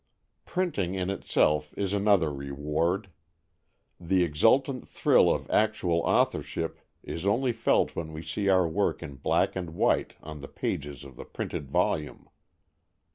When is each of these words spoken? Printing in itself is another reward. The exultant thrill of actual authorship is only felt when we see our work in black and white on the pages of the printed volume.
Printing 0.45 0.95
in 0.95 1.11
itself 1.11 1.75
is 1.77 1.93
another 1.93 2.33
reward. 2.33 3.09
The 3.99 4.23
exultant 4.23 4.87
thrill 4.87 5.29
of 5.31 5.47
actual 5.51 5.99
authorship 5.99 6.79
is 7.03 7.23
only 7.23 7.51
felt 7.51 7.95
when 7.95 8.11
we 8.11 8.23
see 8.23 8.49
our 8.49 8.67
work 8.67 9.03
in 9.03 9.17
black 9.17 9.55
and 9.55 9.75
white 9.75 10.15
on 10.23 10.39
the 10.39 10.47
pages 10.47 11.03
of 11.03 11.17
the 11.17 11.25
printed 11.25 11.69
volume. 11.69 12.27